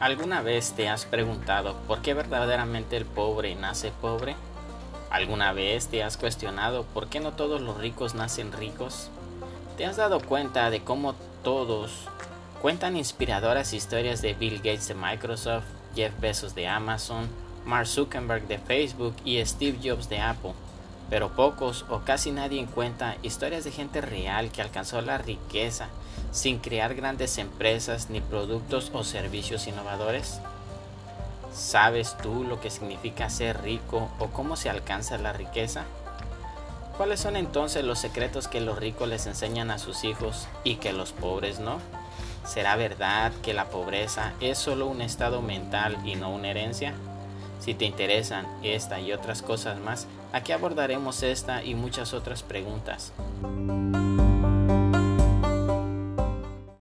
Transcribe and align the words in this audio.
¿Alguna 0.00 0.40
vez 0.40 0.72
te 0.72 0.88
has 0.88 1.04
preguntado 1.04 1.76
por 1.86 2.00
qué 2.00 2.14
verdaderamente 2.14 2.96
el 2.96 3.04
pobre 3.04 3.54
nace 3.54 3.92
pobre? 4.00 4.34
¿Alguna 5.10 5.52
vez 5.52 5.88
te 5.88 6.02
has 6.02 6.16
cuestionado 6.16 6.84
por 6.84 7.08
qué 7.08 7.20
no 7.20 7.32
todos 7.32 7.60
los 7.60 7.76
ricos 7.76 8.14
nacen 8.14 8.50
ricos? 8.50 9.10
¿Te 9.76 9.84
has 9.84 9.98
dado 9.98 10.20
cuenta 10.20 10.70
de 10.70 10.82
cómo 10.82 11.14
todos 11.44 12.08
cuentan 12.62 12.96
inspiradoras 12.96 13.74
historias 13.74 14.22
de 14.22 14.32
Bill 14.32 14.56
Gates 14.56 14.88
de 14.88 14.94
Microsoft, 14.94 15.66
Jeff 15.94 16.18
Bezos 16.18 16.54
de 16.54 16.66
Amazon, 16.66 17.28
Mark 17.66 17.86
Zuckerberg 17.86 18.48
de 18.48 18.56
Facebook 18.56 19.16
y 19.26 19.44
Steve 19.44 19.80
Jobs 19.84 20.08
de 20.08 20.20
Apple? 20.20 20.54
Pero 21.10 21.30
pocos 21.30 21.84
o 21.90 22.00
casi 22.00 22.30
nadie 22.30 22.64
cuenta 22.66 23.16
historias 23.22 23.64
de 23.64 23.72
gente 23.72 24.00
real 24.00 24.50
que 24.52 24.62
alcanzó 24.62 25.02
la 25.02 25.18
riqueza 25.18 25.88
sin 26.32 26.58
crear 26.58 26.94
grandes 26.94 27.38
empresas 27.38 28.10
ni 28.10 28.20
productos 28.20 28.90
o 28.94 29.02
servicios 29.02 29.66
innovadores? 29.66 30.40
¿Sabes 31.52 32.16
tú 32.22 32.44
lo 32.44 32.60
que 32.60 32.70
significa 32.70 33.28
ser 33.28 33.62
rico 33.62 34.08
o 34.20 34.28
cómo 34.28 34.56
se 34.56 34.70
alcanza 34.70 35.18
la 35.18 35.32
riqueza? 35.32 35.84
¿Cuáles 36.96 37.20
son 37.20 37.36
entonces 37.36 37.84
los 37.84 37.98
secretos 37.98 38.46
que 38.46 38.60
los 38.60 38.78
ricos 38.78 39.08
les 39.08 39.26
enseñan 39.26 39.70
a 39.70 39.78
sus 39.78 40.04
hijos 40.04 40.46
y 40.62 40.76
que 40.76 40.92
los 40.92 41.12
pobres 41.12 41.58
no? 41.58 41.78
¿Será 42.46 42.76
verdad 42.76 43.32
que 43.42 43.52
la 43.52 43.66
pobreza 43.66 44.32
es 44.40 44.58
solo 44.58 44.86
un 44.86 45.00
estado 45.00 45.42
mental 45.42 45.98
y 46.04 46.14
no 46.14 46.30
una 46.30 46.50
herencia? 46.50 46.94
Si 47.60 47.74
te 47.74 47.84
interesan 47.84 48.46
esta 48.62 49.00
y 49.00 49.12
otras 49.12 49.42
cosas 49.42 49.78
más, 49.78 50.06
aquí 50.32 50.52
abordaremos 50.52 51.22
esta 51.22 51.62
y 51.62 51.74
muchas 51.74 52.14
otras 52.14 52.42
preguntas. 52.42 53.12